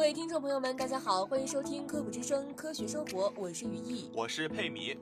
[0.00, 4.10] 位听众朋友们，大家好，欢迎收听科普之声科学生活，我是于毅。
[4.14, 4.96] 我是佩米。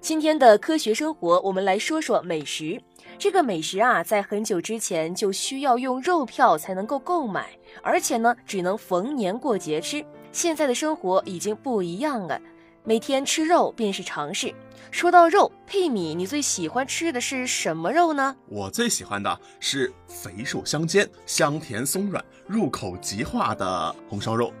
[0.00, 2.80] 今天的科学生活，我们来说说美食。
[3.18, 7.50] 这个美食啊，在很久之前就需要用肉票才能够购买，
[7.82, 10.02] 而且呢，只能逢年过节吃。
[10.32, 12.40] 现在的生活已经不一样了，
[12.88, 14.50] 每天吃肉便是常事。
[14.90, 18.34] 说到肉，佩米，你最喜欢吃的是什么肉呢？
[18.46, 24.54] 我最喜欢的是肥瘦相间、香甜松软、入口即化的红烧肉。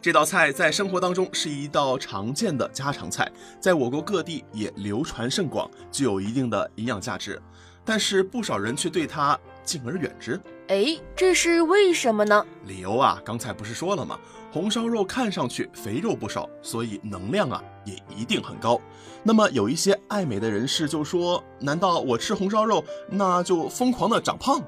[0.00, 3.28] 这道菜在生活当中是一道常见的家常菜，
[3.58, 7.42] 在我国各地也流传甚广，具有一定的营养价值。
[7.84, 10.40] 但是不少人却对它敬而远之。
[10.68, 12.44] 哎，这是为什么呢？
[12.66, 14.18] 理由啊，刚才不是说了吗？
[14.52, 18.78] 红烧肉看上去肥肉不少，所以能量啊也一定很高。
[19.22, 24.60] 那么有一些爱美的人士就说：“难道我吃红烧肉那就疯狂的长胖？”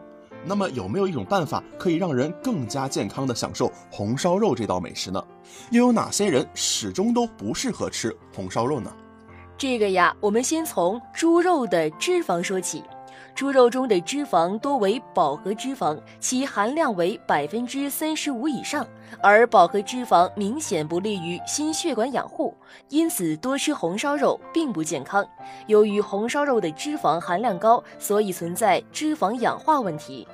[0.42, 5.22] 那么有没有一种办法可以让人更加健康的享受红烧肉这道美食呢？
[5.70, 8.90] 又有哪些人始终都不适合吃红烧肉呢？
[9.58, 12.82] 这个呀，我们先从猪肉的脂肪说起。
[13.34, 18.86] 猪肉中的脂肪多为饱和脂肪，其含量为百分之三十五以上，
[19.22, 22.54] 而饱和脂肪明显不利于心血管养护，
[22.88, 25.26] 因此多吃红烧肉并不健康。
[25.66, 30.26] 由于红烧肉的脂肪含量高，所以存在脂肪氧化问题。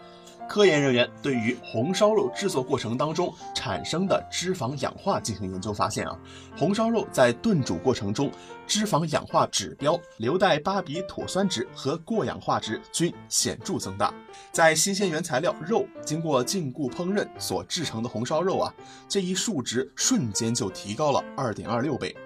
[0.48, 6.18] 科研人员对于红烧肉制作过程当中产生的脂肪氧化进行研究，发现啊，
[6.56, 8.30] 红烧肉在炖煮过程中，
[8.66, 14.12] 脂肪氧化指标硫代巴比妥酸值和过氧化值均显著增大。
[14.52, 18.72] 在新鲜原材料肉经过禁锢烹饪所制成的红烧肉啊，
[19.08, 22.16] 这一数值瞬间就提高了二点二六倍。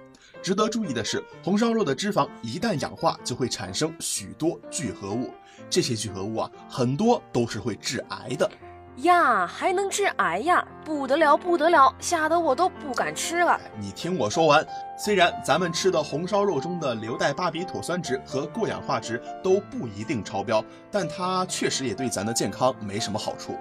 [0.43, 5.31] 值得注意的是，红烧肉的脂肪一旦氧化，就会产生许多聚合物。
[5.69, 8.51] 这些聚合物啊，很多都是会致癌的
[8.97, 10.67] 呀，还能致癌呀？
[10.85, 13.61] 不得了，不得了，吓得我都不敢吃了。
[13.79, 14.67] 你听我说完，
[14.99, 23.55] 虽然咱们吃的红烧肉中的硫代巴比妥酸值和过氧化值都不一定超标，但它确实也对咱的健康没什么好处。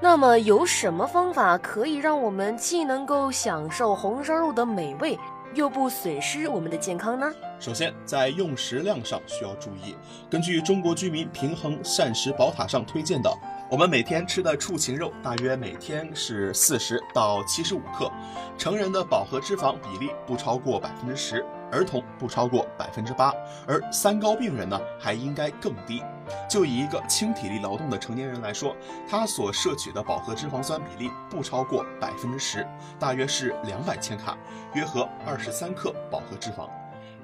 [0.00, 5.18] 那么，有什么方法可以让我们既能够享受红烧肉的美味？
[5.54, 7.26] 又不损失我们的健康呢？
[7.60, 9.94] 首先，在用食量上需要注意。
[10.28, 13.30] 根据中国居民平衡膳食宝塔上推荐的，
[13.70, 18.10] 我们每天吃的畜禽肉大约每天是四十到七十五克，
[18.58, 23.32] 成人的饱和脂肪比例不超过百分之十，儿童不超过百分之八，
[23.66, 26.02] 而三高病人呢还应该更低。
[26.48, 28.74] 就以一个轻体力劳动的成年人来说，
[29.08, 32.66] 他所摄取的饱和脂肪酸比例不超过百分之十，
[32.98, 34.36] 大约是两百千卡，
[34.74, 36.68] 约合二十三克饱和脂肪，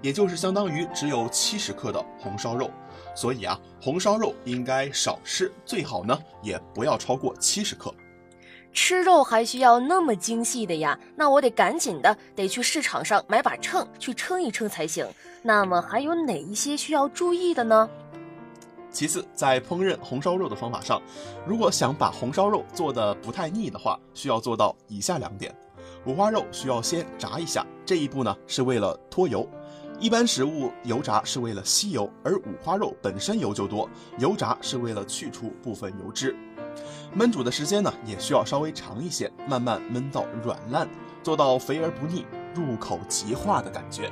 [0.02, 2.70] 也就是相当于只有七十克的红烧肉。
[3.14, 7.92] 所以啊，红烧肉应该少吃，最好呢也不要超过七十克。
[8.72, 10.98] 吃肉还需要那么精细的呀？
[11.16, 15.06] 那我得赶紧的得去市场上买把秤去称一称才行。
[15.42, 17.88] 那么还有哪一些需要注意的呢？
[18.90, 21.00] 其次，在烹饪红烧肉的方法上，
[21.46, 25.54] 如果想把红烧肉做得不太腻的话，需要做到以下两点：
[26.04, 29.48] 五花肉需要先炸一下，这一步呢是为了脱油。
[30.00, 33.88] 一般食物油炸是为了吸油，而五花肉本身油就多，
[34.18, 36.34] 油炸是为了去除部分油脂。
[37.16, 40.88] 焖煮的时间呢也需要稍微长一些，慢慢焖到软烂，
[41.22, 44.10] 做到肥而不腻、入口即化的感觉。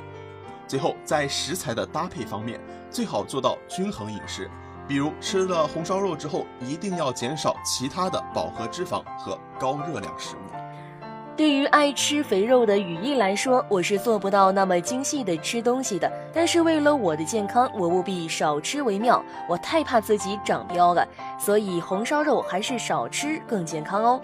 [0.67, 2.59] 最后，在食材的搭配方面，
[2.91, 4.49] 最好做到均衡饮食。
[4.87, 10.58] 比如吃了红烧肉之后，一定要减少其他的饱和脂肪和高热量食物。
[11.39, 16.11] 对于爱吃肥肉的羽翼来说，我是做不到那么精细的吃东西的。
[16.33, 19.23] 但是为了我的健康，我务必少吃为妙。
[19.47, 21.07] 我太怕自己长膘了，
[21.39, 24.21] 所以红烧肉还是少吃更健康哦。